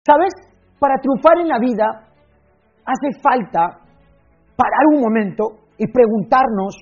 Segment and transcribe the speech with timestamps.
[0.00, 0.32] ¿Sabes?
[0.80, 1.84] Para triunfar en la vida
[2.88, 3.84] hace falta
[4.56, 6.72] parar un momento y preguntarnos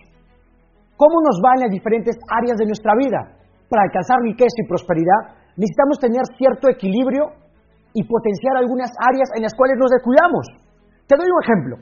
[0.95, 3.35] cómo nos va en las diferentes áreas de nuestra vida.
[3.67, 7.35] Para alcanzar riqueza y prosperidad necesitamos tener cierto equilibrio
[7.91, 10.47] y potenciar algunas áreas en las cuales nos descuidamos.
[11.11, 11.75] Te doy un ejemplo.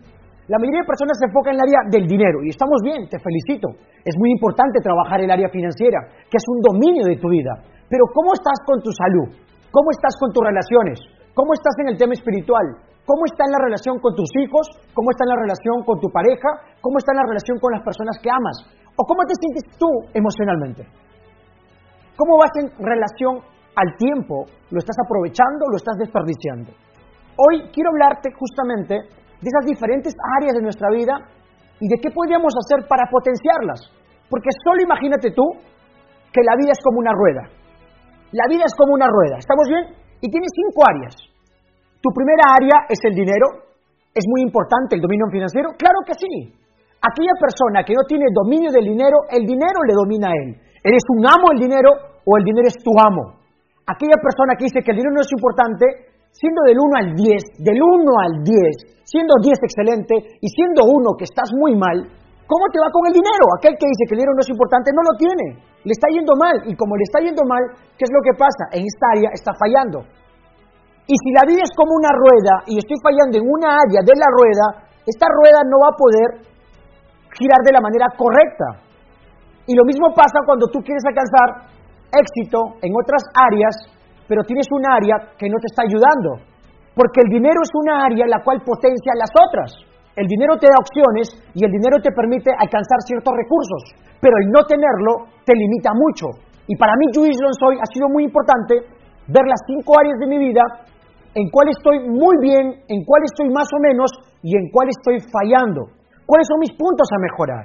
[0.48, 3.20] La mayoría de personas se enfoca en el área del dinero y estamos bien, te
[3.20, 3.76] felicito.
[4.08, 6.00] Es muy importante trabajar el área financiera,
[6.32, 7.60] que es un dominio de tu vida.
[7.92, 9.28] Pero ¿cómo estás con tu salud?
[9.68, 11.15] ¿Cómo estás con tus relaciones?
[11.36, 12.64] ¿Cómo estás en el tema espiritual?
[13.04, 14.72] ¿Cómo está en la relación con tus hijos?
[14.96, 16.48] ¿Cómo está en la relación con tu pareja?
[16.80, 18.56] ¿Cómo está en la relación con las personas que amas?
[18.96, 19.84] ¿O cómo te sientes tú
[20.16, 20.88] emocionalmente?
[22.16, 23.44] ¿Cómo vas en relación
[23.76, 24.48] al tiempo?
[24.72, 26.72] ¿Lo estás aprovechando o lo estás desperdiciando?
[27.36, 31.20] Hoy quiero hablarte justamente de esas diferentes áreas de nuestra vida
[31.84, 33.92] y de qué podríamos hacer para potenciarlas.
[34.32, 35.44] Porque solo imagínate tú
[36.32, 37.44] que la vida es como una rueda.
[38.32, 40.05] La vida es como una rueda, ¿estamos bien?
[40.26, 41.14] Y tiene cinco áreas.
[42.02, 43.62] Tu primera área es el dinero.
[44.10, 45.70] ¿Es muy importante el dominio financiero?
[45.78, 46.50] Claro que sí.
[46.98, 50.50] Aquella persona que no tiene dominio del dinero, el dinero le domina a él.
[50.82, 51.90] ¿Eres un amo del dinero
[52.26, 53.38] o el dinero es tu amo?
[53.86, 57.62] Aquella persona que dice que el dinero no es importante, siendo del 1 al 10,
[57.62, 62.02] del 1 al 10, siendo 10 excelente y siendo 1 que estás muy mal,
[62.46, 63.44] ¿cómo te va con el dinero?
[63.58, 65.46] Aquel que dice que el dinero no es importante no lo tiene,
[65.84, 67.62] le está yendo mal y como le está yendo mal,
[67.98, 68.70] ¿qué es lo que pasa?
[68.72, 70.02] En esta área está fallando.
[71.06, 74.14] Y si la vida es como una rueda y estoy fallando en una área de
[74.18, 74.66] la rueda,
[75.06, 76.28] esta rueda no va a poder
[77.38, 78.82] girar de la manera correcta.
[79.70, 81.70] Y lo mismo pasa cuando tú quieres alcanzar
[82.10, 83.96] éxito en otras áreas
[84.28, 86.42] pero tienes un área que no te está ayudando.
[86.94, 89.70] Porque el dinero es una área la cual potencia las otras.
[90.16, 94.48] El dinero te da opciones y el dinero te permite alcanzar ciertos recursos, pero el
[94.48, 96.32] no tenerlo te limita mucho.
[96.66, 98.80] Y para mí, Luis Lonsoy, ha sido muy importante
[99.28, 100.64] ver las cinco áreas de mi vida
[101.36, 104.08] en cuál estoy muy bien, en cuál estoy más o menos
[104.40, 105.92] y en cuál estoy fallando.
[106.24, 107.64] ¿Cuáles son mis puntos a mejorar?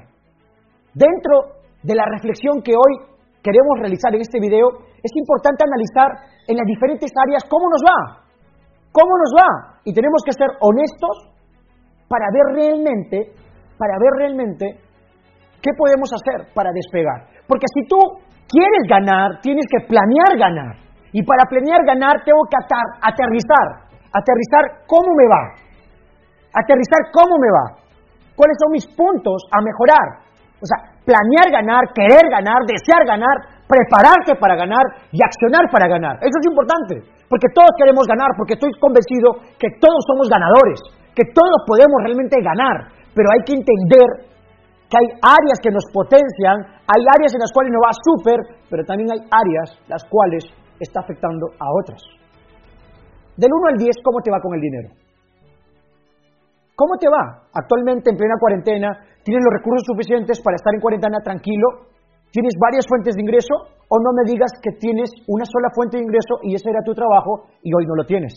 [0.94, 2.94] Dentro de la reflexión que hoy
[3.42, 8.28] queremos realizar en este video, es importante analizar en las diferentes áreas cómo nos va.
[8.92, 9.80] ¿Cómo nos va?
[9.86, 11.31] Y tenemos que ser honestos
[12.12, 13.32] para ver realmente,
[13.80, 14.66] para ver realmente
[15.64, 17.24] qué podemos hacer para despegar.
[17.48, 17.96] Porque si tú
[18.52, 20.76] quieres ganar, tienes que planear ganar.
[21.16, 23.88] Y para planear ganar tengo que atar, aterrizar.
[24.12, 25.44] Aterrizar cómo me va.
[26.52, 27.80] Aterrizar cómo me va.
[28.36, 30.28] ¿Cuáles son mis puntos a mejorar?
[30.60, 34.84] O sea, planear ganar, querer ganar, desear ganar, prepararte para ganar
[35.16, 36.20] y accionar para ganar.
[36.20, 40.80] Eso es importante, porque todos queremos ganar, porque estoy convencido que todos somos ganadores,
[41.16, 44.32] que todos podemos realmente ganar, pero hay que entender
[44.92, 48.40] que hay áreas que nos potencian, hay áreas en las cuales nos va súper,
[48.70, 50.44] pero también hay áreas las cuales
[50.80, 52.02] está afectando a otras.
[53.38, 54.90] Del 1 al 10, ¿cómo te va con el dinero?
[56.76, 57.48] ¿Cómo te va?
[57.54, 58.90] Actualmente en plena cuarentena,
[59.24, 61.88] ¿tienes los recursos suficientes para estar en cuarentena tranquilo?
[62.32, 63.54] ¿Tienes varias fuentes de ingreso?
[63.88, 66.94] O no me digas que tienes una sola fuente de ingreso y ese era tu
[66.94, 68.34] trabajo y hoy no lo tienes.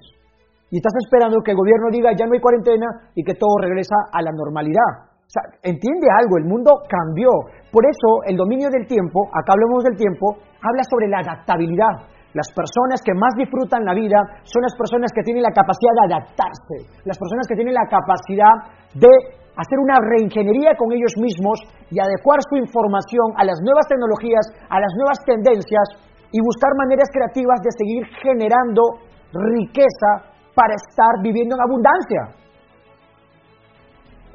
[0.74, 3.94] Y estás esperando que el gobierno diga ya no hay cuarentena y que todo regresa
[4.10, 5.06] a la normalidad.
[5.22, 7.30] O sea, entiende algo, el mundo cambió.
[7.70, 12.10] Por eso el dominio del tiempo, acá hablamos del tiempo, habla sobre la adaptabilidad.
[12.34, 16.04] Las personas que más disfrutan la vida son las personas que tienen la capacidad de
[16.10, 16.76] adaptarse,
[17.06, 19.14] las personas que tienen la capacidad de
[19.54, 24.82] hacer una reingeniería con ellos mismos y adecuar su información a las nuevas tecnologías, a
[24.82, 25.86] las nuevas tendencias
[26.34, 28.82] y buscar maneras creativas de seguir generando
[29.30, 32.22] riqueza para estar viviendo en abundancia.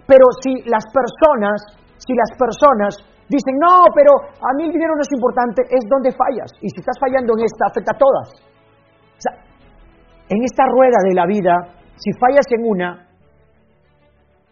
[0.08, 1.62] Pero si las personas,
[1.98, 2.98] si las personas
[3.30, 6.50] Dicen, no, pero a mí el dinero no es importante, es donde fallas.
[6.66, 8.28] Y si estás fallando en esta, afecta a todas.
[8.42, 9.34] O sea,
[10.34, 11.54] en esta rueda de la vida,
[11.94, 13.06] si fallas en una,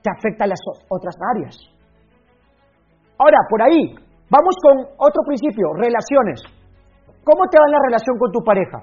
[0.05, 1.57] te afecta a las otras áreas.
[3.17, 3.97] Ahora, por ahí,
[4.29, 6.38] vamos con otro principio, relaciones.
[7.25, 8.78] ¿Cómo te va la relación con tu pareja?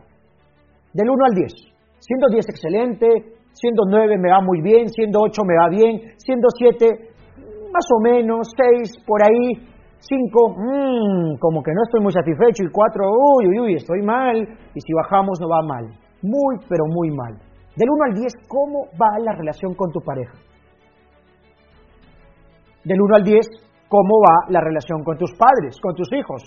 [0.92, 1.73] Del 1 al 10.
[2.04, 3.08] Siendo 10 excelente,
[3.52, 6.84] siendo 9 me va muy bien, siendo 8 me va bien, siendo 7
[7.72, 9.72] más o menos, 6 por ahí,
[10.06, 12.62] Cinco, mmm, como que no estoy muy satisfecho.
[12.62, 14.36] Y cuatro, uy, uy, uy, estoy mal.
[14.36, 15.86] Y si bajamos, no va mal.
[16.20, 17.32] Muy, pero muy mal.
[17.74, 20.34] Del 1 al 10, ¿cómo va la relación con tu pareja?
[22.84, 23.40] Del 1 al 10,
[23.88, 26.42] ¿cómo va la relación con tus padres, con tus hijos,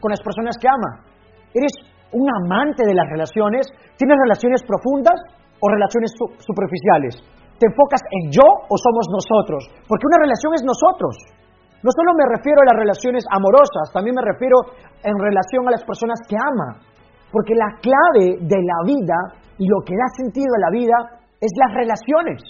[0.00, 1.04] con las personas que amas?
[1.52, 1.72] ¿Eres
[2.12, 3.66] un amante de las relaciones?
[3.96, 5.16] ¿Tienes relaciones profundas
[5.60, 7.20] o relaciones superficiales?
[7.58, 9.68] ¿Te enfocas en yo o somos nosotros?
[9.88, 11.16] Porque una relación es nosotros.
[11.82, 14.56] No solo me refiero a las relaciones amorosas, también me refiero
[15.02, 16.78] en relación a las personas que ama.
[17.30, 20.96] Porque la clave de la vida Y lo que da sentido a la vida
[21.38, 22.42] es las relaciones,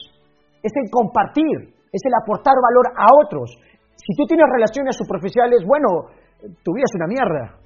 [0.63, 3.53] es el compartir, es el aportar valor a otros.
[3.97, 6.09] Si tú tienes relaciones superficiales, bueno,
[6.63, 7.62] tu vida es una mierda.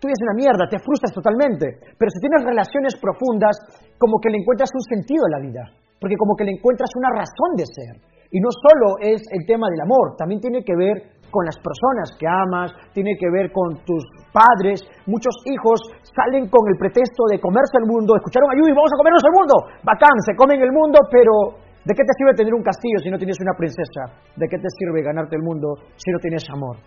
[0.00, 1.80] Tu vida es una mierda, te frustras totalmente.
[1.96, 3.56] Pero si tienes relaciones profundas,
[3.98, 5.62] como que le encuentras un sentido a la vida,
[6.00, 7.94] porque como que le encuentras una razón de ser.
[8.34, 12.14] Y no solo es el tema del amor, también tiene que ver con las personas
[12.14, 14.82] que amas, tiene que ver con tus padres.
[15.06, 15.82] Muchos hijos
[16.14, 19.34] salen con el pretexto de comerse el mundo, escucharon a Yui, vamos a comernos el
[19.34, 19.54] mundo.
[19.82, 23.18] Bacán, se comen el mundo, pero ¿de qué te sirve tener un castillo si no
[23.18, 24.14] tienes una princesa?
[24.38, 26.78] ¿De qué te sirve ganarte el mundo si no tienes amor?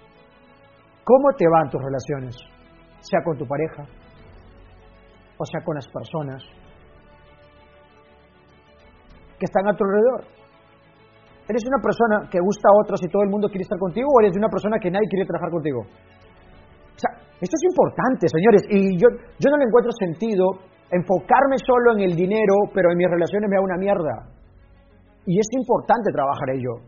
[1.03, 2.56] ¿Cómo te van tus relaciones?
[3.01, 3.83] Sea con tu pareja,
[5.37, 6.43] o sea con las personas
[9.37, 10.25] que están a tu alrededor.
[11.47, 14.19] ¿Eres una persona que gusta a otros y todo el mundo quiere estar contigo o
[14.19, 15.81] eres una persona que nadie quiere trabajar contigo?
[15.81, 19.07] O sea, esto es importante, señores, y yo,
[19.39, 20.43] yo no le encuentro sentido
[20.91, 24.27] enfocarme solo en el dinero, pero en mis relaciones me da una mierda.
[25.25, 26.83] Y es importante trabajar ello.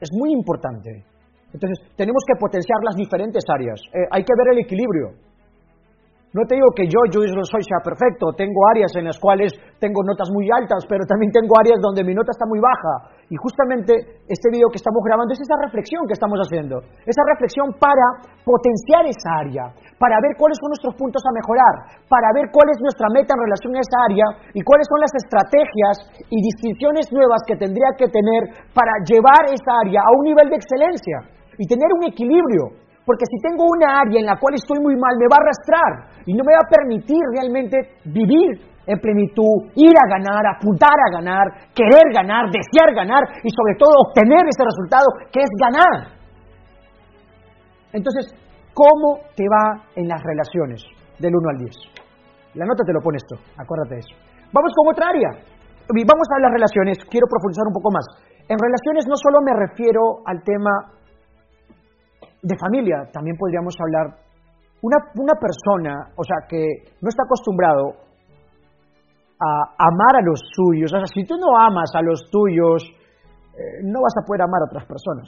[0.00, 1.02] Es muy importante.
[1.52, 3.80] Entonces, tenemos que potenciar las diferentes áreas.
[3.94, 5.14] Eh, hay que ver el equilibrio.
[6.36, 10.04] No te digo que yo, yo soy sea perfecto, tengo áreas en las cuales tengo
[10.04, 13.08] notas muy altas, pero también tengo áreas donde mi nota está muy baja.
[13.32, 17.72] Y justamente este video que estamos grabando es esa reflexión que estamos haciendo, esa reflexión
[17.80, 19.64] para potenciar esa área,
[19.96, 23.40] para ver cuáles son nuestros puntos a mejorar, para ver cuál es nuestra meta en
[23.40, 28.12] relación a esa área y cuáles son las estrategias y distinciones nuevas que tendría que
[28.12, 33.22] tener para llevar esa área a un nivel de excelencia y tener un equilibrio porque
[33.30, 35.92] si tengo una área en la cual estoy muy mal, me va a arrastrar
[36.26, 41.14] y no me va a permitir realmente vivir en plenitud, ir a ganar, apuntar a
[41.14, 46.18] ganar, querer ganar, desear ganar y sobre todo obtener ese resultado que es ganar.
[47.94, 48.34] Entonces,
[48.74, 50.82] ¿cómo te va en las relaciones
[51.18, 52.58] del 1 al 10?
[52.58, 54.14] La nota te lo pone esto, acuérdate de eso.
[54.50, 55.30] Vamos con otra área.
[55.86, 58.06] Vamos a las relaciones, quiero profundizar un poco más.
[58.50, 60.95] En relaciones no solo me refiero al tema
[62.46, 64.22] de familia también podríamos hablar.
[64.82, 68.06] Una, una persona, o sea, que no está acostumbrado
[69.40, 69.50] a
[69.82, 72.84] amar a los suyos, o sea, si tú no amas a los tuyos,
[73.56, 75.26] eh, no vas a poder amar a otras personas.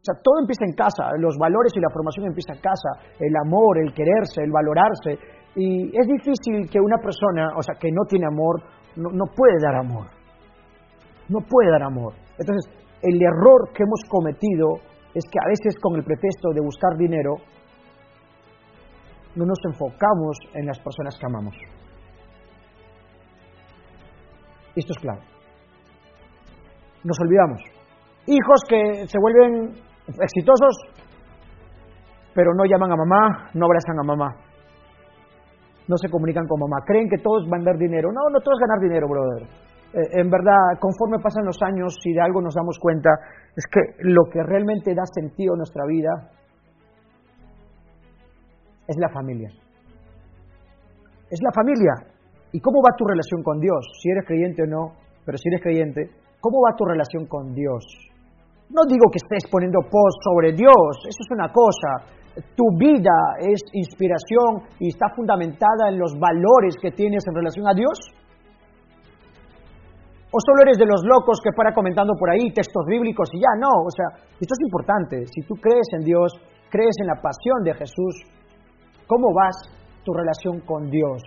[0.00, 3.36] O sea, todo empieza en casa, los valores y la formación empieza en casa, el
[3.44, 5.20] amor, el quererse, el valorarse.
[5.54, 8.62] Y es difícil que una persona, o sea, que no tiene amor,
[8.96, 10.06] no, no puede dar amor.
[11.28, 12.14] No puede dar amor.
[12.38, 12.64] Entonces,
[13.02, 17.36] el error que hemos cometido es que a veces con el pretexto de buscar dinero
[19.34, 21.54] no nos enfocamos en las personas que amamos.
[24.76, 25.20] Esto es claro.
[27.02, 27.60] Nos olvidamos.
[28.26, 29.72] Hijos que se vuelven
[30.06, 30.76] exitosos,
[32.34, 34.36] pero no llaman a mamá, no abrazan a mamá,
[35.88, 36.84] no se comunican con mamá.
[36.86, 38.10] Creen que todos van a dar dinero.
[38.12, 39.69] No, no todo es ganar dinero, brother.
[39.92, 43.10] Eh, en verdad, conforme pasan los años, si de algo nos damos cuenta,
[43.56, 46.30] es que lo que realmente da sentido a nuestra vida
[48.86, 49.50] es la familia.
[51.30, 51.94] Es la familia.
[52.52, 53.86] ¿Y cómo va tu relación con Dios?
[54.02, 54.94] Si eres creyente o no,
[55.24, 56.10] pero si eres creyente,
[56.40, 57.84] ¿cómo va tu relación con Dios?
[58.70, 62.06] No digo que estés poniendo post sobre Dios, eso es una cosa.
[62.54, 67.74] Tu vida es inspiración y está fundamentada en los valores que tienes en relación a
[67.74, 67.98] Dios.
[70.30, 73.50] ¿O solo eres de los locos que fuera comentando por ahí textos bíblicos y ya?
[73.58, 75.26] No, o sea, esto es importante.
[75.26, 76.30] Si tú crees en Dios,
[76.70, 78.14] crees en la pasión de Jesús,
[79.08, 79.58] ¿cómo vas
[80.04, 81.18] tu relación con Dios?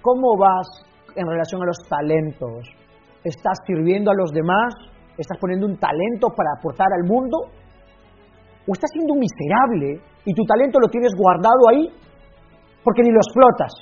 [0.00, 0.66] ¿Cómo vas
[1.14, 2.64] en relación a los talentos?
[3.24, 4.72] ¿Estás sirviendo a los demás?
[5.18, 7.44] ¿Estás poniendo un talento para aportar al mundo?
[8.66, 11.92] ¿O estás siendo un miserable y tu talento lo tienes guardado ahí
[12.82, 13.72] porque ni lo explotas?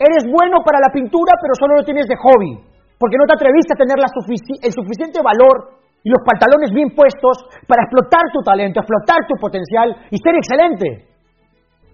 [0.00, 2.67] Eres bueno para la pintura, pero solo lo tienes de hobby
[2.98, 7.82] porque no te atreviste a tener el suficiente valor y los pantalones bien puestos para
[7.82, 11.06] explotar tu talento, explotar tu potencial y ser excelente.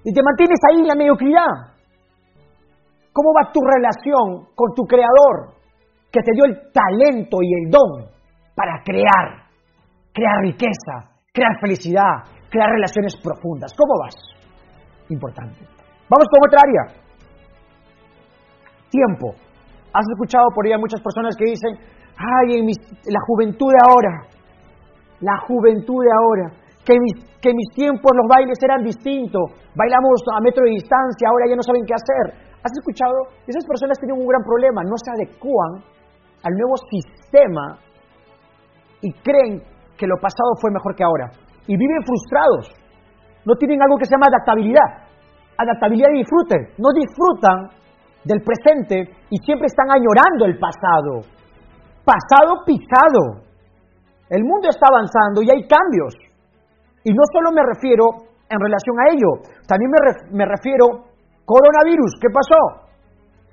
[0.04, 1.75] Y te mantienes ahí en la mediocridad.
[3.12, 5.54] ¿Cómo va tu relación con tu creador
[6.11, 8.11] que te dio el talento y el don
[8.54, 9.49] para crear?
[10.12, 13.73] Crear riqueza, crear felicidad, crear relaciones profundas.
[13.76, 14.14] ¿Cómo vas?
[15.08, 15.58] Importante.
[16.08, 17.04] Vamos con otra área.
[18.90, 19.34] Tiempo.
[19.95, 21.79] Has escuchado por ahí muchas personas que dicen,
[22.19, 22.67] ay,
[23.07, 24.27] la juventud de ahora,
[25.21, 26.47] la juventud de ahora,
[26.85, 31.47] que mis, que mis tiempos los bailes eran distintos, bailamos a metro de distancia, ahora
[31.49, 32.59] ya no saben qué hacer.
[32.59, 33.39] ¿Has escuchado?
[33.47, 35.79] Esas personas tienen un gran problema, no se adecúan
[36.43, 37.79] al nuevo sistema
[39.01, 39.63] y creen
[39.97, 41.31] que lo pasado fue mejor que ahora.
[41.67, 42.75] Y viven frustrados.
[43.47, 45.07] No tienen algo que se llama adaptabilidad.
[45.57, 46.75] Adaptabilidad y disfrute.
[46.79, 47.84] No disfrutan
[48.25, 51.23] del presente y siempre están añorando el pasado.
[52.04, 53.45] Pasado pisado.
[54.28, 56.14] El mundo está avanzando y hay cambios.
[57.04, 59.31] Y no solo me refiero en relación a ello,
[59.69, 59.90] también
[60.33, 61.04] me, refiero
[61.45, 62.12] coronavirus.
[62.21, 62.88] ¿Qué pasó?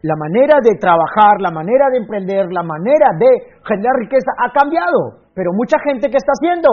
[0.04, 3.28] La manera de trabajar, la manera de emprender, la manera de
[3.68, 5.28] generar riqueza ha cambiado.
[5.36, 6.70] Pero mucha gente que está haciendo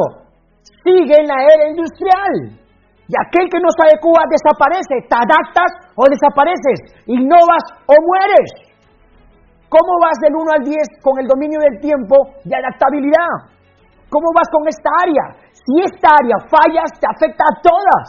[0.83, 2.68] sigue en la era industrial.
[3.09, 5.09] Y aquel que no se adecua desaparece.
[5.09, 7.09] Te adaptas o desapareces.
[7.09, 8.69] Innovas o mueres.
[9.69, 13.57] ¿Cómo vas del 1 al 10 con el dominio del tiempo y adaptabilidad?
[14.09, 15.25] ¿Cómo vas con esta área?
[15.53, 18.07] Si esta área fallas, te afecta a todas.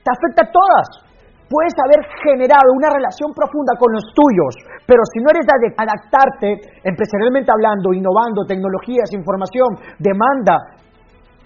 [0.00, 1.08] Te afecta a todas.
[1.48, 4.52] Puedes haber generado una relación profunda con los tuyos,
[4.84, 10.76] pero si no eres de adaptarte, empresarialmente hablando, innovando, tecnologías, información, demanda,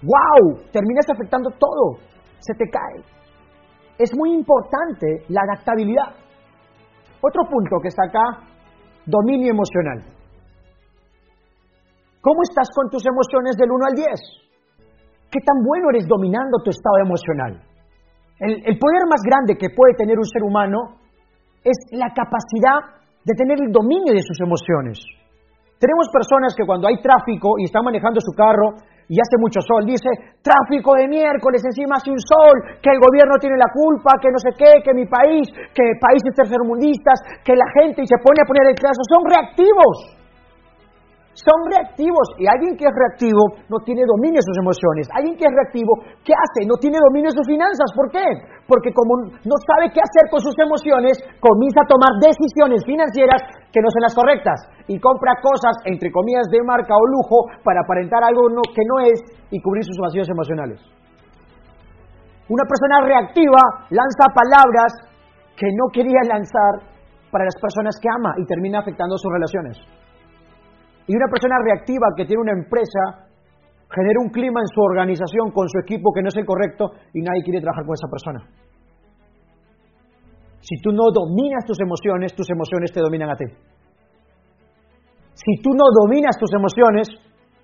[0.03, 0.59] ¡Wow!
[0.73, 1.99] Terminas afectando todo.
[2.41, 3.03] Se te cae.
[3.99, 6.15] Es muy importante la adaptabilidad.
[7.21, 8.43] Otro punto que está acá,
[9.07, 10.03] dominio emocional.
[12.21, 14.11] ¿Cómo estás con tus emociones del 1 al 10?
[15.31, 17.63] ¿Qué tan bueno eres dominando tu estado emocional?
[18.39, 20.99] El, el, poder más grande que puede tener un ser humano
[21.63, 24.99] es la capacidad de tener el dominio de sus emociones.
[25.83, 28.79] Tenemos personas que cuando hay tráfico y están manejando su carro
[29.11, 29.83] y hace mucho sol.
[29.83, 34.31] Dice, tráfico de miércoles, encima hace un sol, que el gobierno tiene la culpa, que
[34.31, 38.39] no sé qué, que mi país, que países tercermundistas, que la gente y se pone
[38.39, 39.03] a poner el caso.
[39.11, 40.22] Son reactivos.
[41.33, 45.09] Son reactivos y alguien que es reactivo no tiene dominio de sus emociones.
[45.17, 46.69] Alguien que es reactivo, ¿qué hace?
[46.69, 47.89] No tiene dominio de sus finanzas.
[47.97, 48.21] ¿Por qué?
[48.69, 53.41] Porque como no sabe qué hacer con sus emociones, comienza a tomar decisiones financieras
[53.73, 54.61] que no son las correctas
[54.93, 59.17] y compra cosas, entre comillas, de marca o lujo para aparentar algo que no es
[59.49, 60.85] y cubrir sus vacíos emocionales.
[62.53, 64.93] Una persona reactiva lanza palabras
[65.57, 66.93] que no quería lanzar
[67.33, 70.02] para las personas que ama y termina afectando sus relaciones.
[71.07, 73.29] Y una persona reactiva que tiene una empresa
[73.91, 77.21] genera un clima en su organización con su equipo que no es el correcto y
[77.21, 78.41] nadie quiere trabajar con esa persona.
[80.61, 83.45] Si tú no dominas tus emociones, tus emociones te dominan a ti.
[85.35, 87.09] Si tú no dominas tus emociones,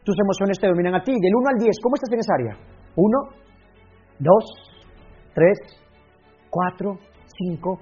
[0.02, 1.12] tus emociones te dominan a ti.
[1.12, 2.57] Del 1 al 10, ¿cómo estás en esa área?
[2.97, 3.18] 1,
[4.18, 4.45] 2,
[5.35, 5.59] 3,
[6.50, 7.80] 4, 5,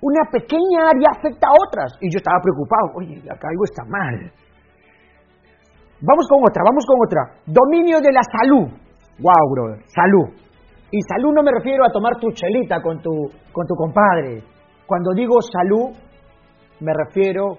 [0.00, 1.98] una pequeña área afecta a otras.
[2.00, 4.32] Y yo estaba preocupado, oye, acá algo está mal.
[6.00, 7.22] Vamos con otra, vamos con otra.
[7.46, 8.68] Dominio de la salud.
[9.18, 10.30] Wow, brother, salud.
[10.90, 13.10] Y salud no me refiero a tomar tu chelita con tu,
[13.52, 14.42] con tu compadre.
[14.86, 15.96] Cuando digo salud,
[16.80, 17.58] me refiero...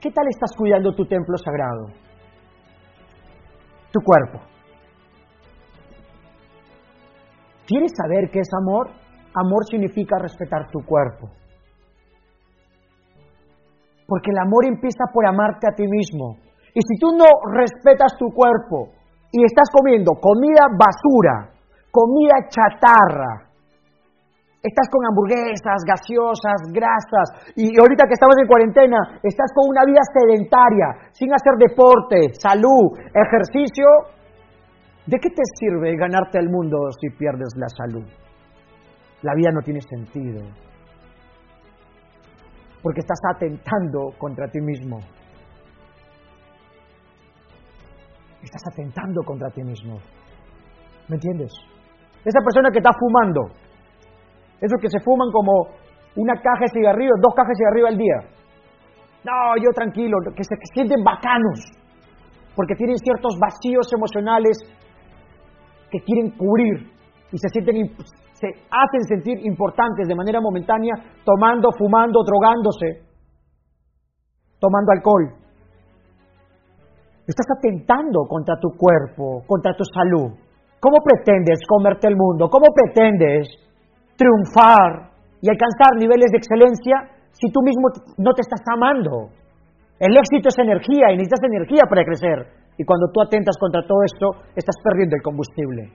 [0.00, 1.86] ¿Qué tal estás cuidando tu templo sagrado?
[3.90, 4.38] Tu cuerpo.
[7.66, 8.90] ¿Quieres saber qué es amor?
[9.38, 11.28] Amor significa respetar tu cuerpo.
[14.06, 16.36] Porque el amor empieza por amarte a ti mismo.
[16.74, 18.88] Y si tú no respetas tu cuerpo
[19.30, 21.50] y estás comiendo comida basura,
[21.90, 23.48] comida chatarra,
[24.62, 30.02] estás con hamburguesas, gaseosas, grasas, y ahorita que estamos en cuarentena, estás con una vida
[30.12, 33.86] sedentaria, sin hacer deporte, salud, ejercicio,
[35.06, 38.06] ¿de qué te sirve ganarte el mundo si pierdes la salud?
[39.22, 40.42] La vida no tiene sentido.
[42.82, 44.98] Porque estás atentando contra ti mismo.
[48.42, 49.98] Estás atentando contra ti mismo.
[51.08, 51.52] ¿Me entiendes?
[52.24, 53.48] Esa persona que está fumando,
[54.60, 55.68] esos que se fuman como
[56.16, 58.18] una caja de cigarrillos, dos cajas de cigarrillos al día.
[59.24, 61.60] No, yo tranquilo, que se sienten bacanos,
[62.54, 64.58] porque tienen ciertos vacíos emocionales
[65.90, 66.90] que quieren cubrir
[67.32, 67.76] y se sienten
[68.38, 73.02] se hacen sentir importantes de manera momentánea tomando, fumando, drogándose,
[74.60, 75.34] tomando alcohol.
[77.26, 80.32] Estás atentando contra tu cuerpo, contra tu salud.
[80.80, 82.48] ¿Cómo pretendes comerte el mundo?
[82.48, 83.48] ¿Cómo pretendes
[84.16, 85.10] triunfar
[85.42, 89.34] y alcanzar niveles de excelencia si tú mismo no te estás amando?
[89.98, 92.46] El éxito es energía y necesitas energía para crecer.
[92.78, 95.90] Y cuando tú atentas contra todo esto, estás perdiendo el combustible.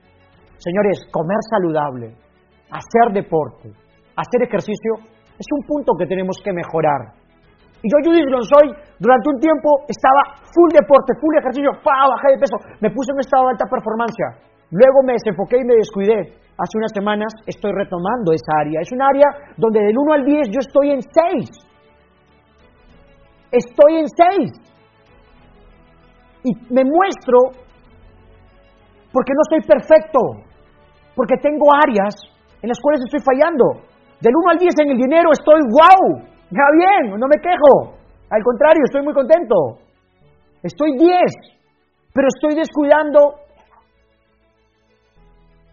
[0.60, 2.14] Señores, comer saludable,
[2.74, 3.70] hacer deporte,
[4.18, 4.98] hacer ejercicio,
[5.38, 7.14] es un punto que tenemos que mejorar.
[7.84, 12.08] Y yo, Judith soy durante un tiempo estaba full deporte, full ejercicio, ¡pa!
[12.10, 14.24] bajé de peso, me puse en un estado de alta performance.
[14.72, 16.42] Luego me desenfoqué y me descuidé.
[16.58, 18.82] Hace unas semanas estoy retomando esa área.
[18.82, 21.14] Es un área donde del 1 al 10 yo estoy en 6.
[23.52, 24.52] Estoy en 6.
[26.46, 27.54] Y me muestro
[29.12, 30.20] porque no soy perfecto.
[31.16, 32.16] porque tengo áreas
[32.64, 33.84] en las cuales estoy fallando.
[34.24, 38.00] Del 1 al 10 en el dinero estoy wow, ya bien, no me quejo.
[38.32, 39.84] Al contrario, estoy muy contento.
[40.64, 41.12] Estoy 10,
[42.14, 43.36] pero estoy descuidando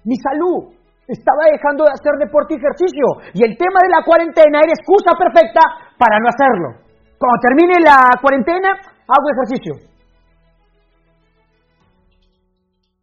[0.02, 0.74] mi salud.
[1.06, 3.06] Estaba dejando de hacer deporte y ejercicio.
[3.34, 5.62] Y el tema de la cuarentena era excusa perfecta
[5.96, 6.90] para no hacerlo.
[7.18, 8.70] Cuando termine la cuarentena,
[9.06, 9.74] hago ejercicio.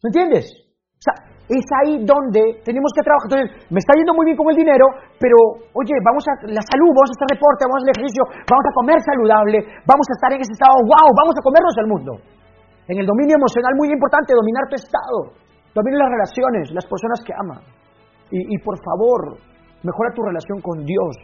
[0.03, 0.45] ¿Me entiendes?
[0.51, 3.27] O sea, es ahí donde tenemos que trabajar.
[3.31, 4.83] Entonces, me está yendo muy bien con el dinero,
[5.15, 8.65] pero, oye, vamos a la salud, vamos a hacer deporte, vamos a hacer ejercicio, vamos
[8.67, 12.11] a comer saludable, vamos a estar en ese estado, wow, vamos a comernos el mundo.
[12.87, 15.35] En el dominio emocional, muy importante, dominar tu estado.
[15.75, 17.63] Domina las relaciones, las personas que aman.
[18.31, 19.39] Y, por favor,
[19.83, 21.15] mejora tu relación con Dios.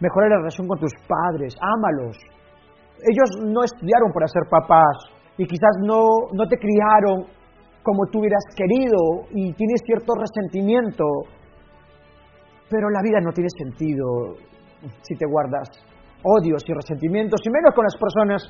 [0.00, 1.54] Mejora la relación con tus padres.
[1.60, 2.18] Ámalos.
[2.98, 7.26] Ellos no estudiaron para ser papás y quizás no, no te criaron
[7.82, 11.04] como tú hubieras querido y tienes cierto resentimiento.
[12.68, 14.36] Pero la vida no tiene sentido
[15.02, 15.68] si te guardas
[16.22, 18.42] odios y resentimientos, y menos con las personas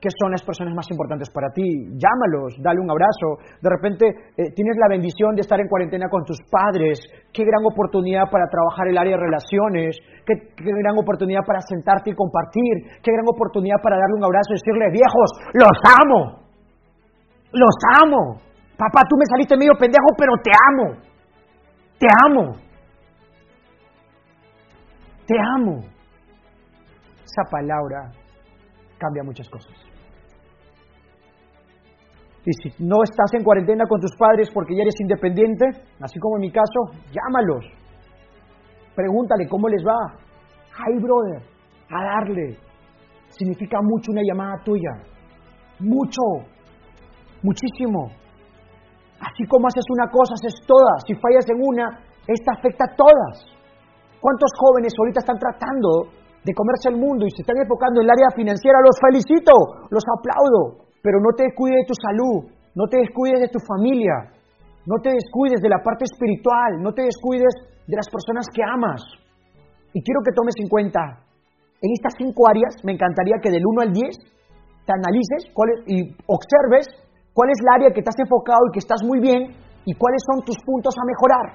[0.00, 1.66] que son las personas más importantes para ti.
[1.98, 3.42] Llámalos, dale un abrazo.
[3.60, 7.02] De repente eh, tienes la bendición de estar en cuarentena con tus padres.
[7.32, 9.98] Qué gran oportunidad para trabajar el área de relaciones.
[10.24, 13.02] Qué, qué, gran oportunidad para sentarte y compartir.
[13.02, 16.47] Qué gran oportunidad para darle un abrazo y decirle, viejos, los amo.
[17.52, 18.40] Los amo.
[18.76, 21.08] Papá, tú me saliste medio pendejo, pero te amo.
[21.98, 22.56] Te amo.
[25.26, 25.80] Te amo.
[27.24, 28.12] Esa palabra
[28.98, 29.74] cambia muchas cosas.
[32.44, 35.66] Y si no estás en cuarentena con tus padres porque ya eres independiente,
[36.00, 37.66] así como en mi caso, llámalos.
[38.94, 40.16] Pregúntale cómo les va.
[40.78, 41.42] Hi, brother.
[41.90, 42.56] A darle.
[43.28, 44.90] Significa mucho una llamada tuya.
[45.80, 46.22] Mucho.
[47.42, 48.10] Muchísimo.
[49.18, 51.02] Así como haces una cosa, haces todas.
[51.06, 53.34] Si fallas en una, esta afecta a todas.
[54.20, 56.10] ¿Cuántos jóvenes ahorita están tratando
[56.42, 58.78] de comerse el mundo y se están enfocando en el área financiera?
[58.82, 59.52] Los felicito,
[59.90, 60.86] los aplaudo.
[61.02, 64.34] Pero no te descuides de tu salud, no te descuides de tu familia,
[64.86, 67.54] no te descuides de la parte espiritual, no te descuides
[67.86, 69.02] de las personas que amas.
[69.94, 71.22] Y quiero que tomes en cuenta,
[71.80, 74.18] en estas cinco áreas, me encantaría que del 1 al 10
[74.84, 75.46] te analices
[75.86, 76.86] y observes
[77.38, 79.54] cuál es el área que te has enfocado y que estás muy bien
[79.86, 81.46] y cuáles son tus puntos a mejorar.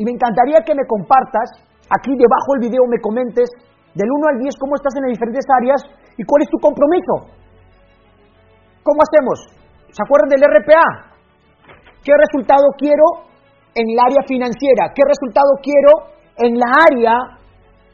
[0.00, 1.52] Y me encantaría que me compartas,
[1.92, 3.52] aquí debajo del video me comentes
[3.92, 5.80] del 1 al 10 cómo estás en las diferentes áreas
[6.16, 7.28] y cuál es tu compromiso.
[8.80, 9.36] ¿Cómo hacemos?
[9.92, 11.12] ¿Se acuerdan del RPA?
[12.00, 13.28] ¿Qué resultado quiero
[13.76, 14.96] en el área financiera?
[14.96, 16.08] ¿Qué resultado quiero
[16.40, 17.36] en la área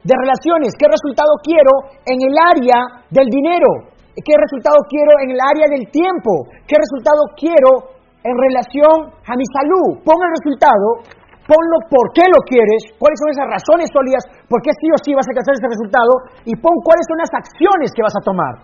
[0.06, 0.70] de relaciones?
[0.78, 2.78] ¿Qué resultado quiero en el área
[3.10, 3.97] del dinero?
[4.24, 6.50] ¿Qué resultado quiero en el área del tiempo?
[6.66, 10.02] ¿Qué resultado quiero en relación a mi salud?
[10.02, 11.06] Pon el resultado,
[11.46, 15.14] ponlo por qué lo quieres, cuáles son esas razones sólidas, por qué sí o sí
[15.14, 16.12] vas a alcanzar ese resultado
[16.44, 18.54] y pon cuáles son las acciones que vas a tomar.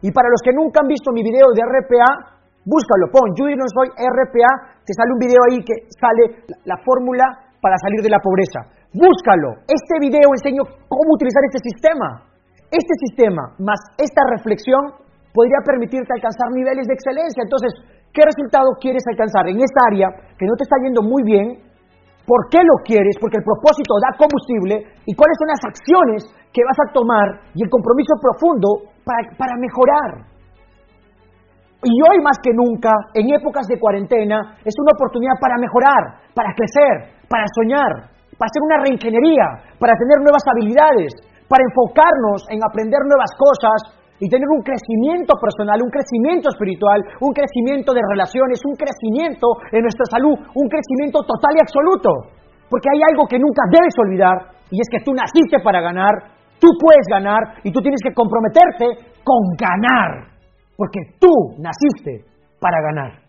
[0.00, 3.68] Y para los que nunca han visto mi video de RPA, búscalo, pon Judy no
[3.68, 8.18] soy RPA, te sale un video ahí que sale la, fórmula para salir de la
[8.18, 8.64] pobreza.
[8.90, 9.62] Búscalo.
[9.68, 12.31] Este video enseño cómo utilizar este sistema.
[12.72, 14.96] Este sistema más esta reflexión
[15.36, 17.44] podría permitirte alcanzar niveles de excelencia.
[17.44, 17.72] Entonces,
[18.16, 20.08] ¿qué resultado quieres alcanzar en esta área
[20.40, 21.60] que no te está yendo muy bien?
[22.24, 23.20] ¿Por qué lo quieres?
[23.20, 27.60] Porque el propósito da combustible y cuáles son las acciones que vas a tomar y
[27.60, 30.32] el compromiso profundo para, mejorar.
[31.82, 36.54] Y hoy más que nunca, en épocas de cuarentena, es una oportunidad para mejorar, para
[36.54, 38.08] crecer, para soñar,
[38.38, 41.10] para hacer una reingeniería, para tener nuevas habilidades,
[41.52, 47.36] para enfocarnos en aprender nuevas cosas y tener un crecimiento personal, un crecimiento espiritual, un
[47.36, 52.08] crecimiento de relaciones, un crecimiento en nuestra salud, un crecimiento total y absoluto.
[52.72, 56.72] Porque hay algo que nunca debes olvidar y es que tú naciste para ganar, tú
[56.80, 60.32] puedes ganar y tú tienes que comprometerte con ganar.
[60.72, 62.24] Porque tú naciste
[62.60, 63.21] para ganar.